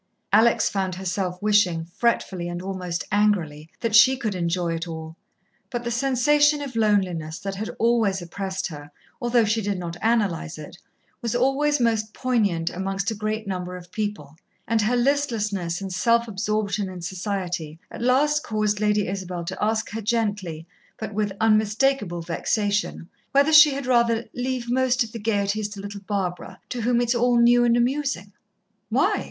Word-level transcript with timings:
Alex 0.33 0.67
found 0.67 0.95
herself 0.95 1.39
wishing, 1.43 1.85
fretfully 1.85 2.49
and 2.49 2.59
almost 2.63 3.03
angrily, 3.11 3.69
that 3.81 3.95
she 3.95 4.17
could 4.17 4.33
enjoy 4.33 4.73
it 4.73 4.87
all. 4.87 5.15
But 5.69 5.83
the 5.83 5.91
sensation 5.91 6.59
of 6.63 6.75
loneliness 6.75 7.37
that 7.37 7.53
had 7.53 7.69
always 7.77 8.19
oppressed 8.19 8.65
her, 8.69 8.89
although 9.21 9.45
she 9.45 9.61
did 9.61 9.77
not 9.77 9.97
analyse 10.01 10.57
it, 10.57 10.75
was 11.21 11.35
always 11.35 11.79
most 11.79 12.15
poignant 12.15 12.71
amongst 12.71 13.11
a 13.11 13.15
great 13.15 13.45
number 13.45 13.77
of 13.77 13.91
people, 13.91 14.35
and 14.67 14.81
her 14.81 14.95
listlessness 14.97 15.81
and 15.81 15.93
self 15.93 16.27
absorption 16.27 16.89
in 16.89 17.01
society 17.03 17.79
at 17.91 18.01
last 18.01 18.41
caused 18.41 18.79
Lady 18.79 19.07
Isabel 19.07 19.43
to 19.45 19.63
ask 19.63 19.91
her 19.91 20.01
gently, 20.01 20.65
but 20.97 21.13
with 21.13 21.31
unmistakable 21.39 22.21
vexation, 22.23 23.07
whether 23.33 23.53
she 23.53 23.75
had 23.75 23.85
rather 23.85 24.25
"leave 24.33 24.67
most 24.67 25.03
of 25.03 25.11
the 25.11 25.19
gaieties 25.19 25.69
to 25.69 25.79
little 25.79 26.01
Barbara, 26.01 26.59
to 26.69 26.81
whom 26.81 27.01
it's 27.01 27.13
all 27.13 27.39
new 27.39 27.63
and 27.63 27.77
amusing." 27.77 28.33
"Why?" 28.89 29.19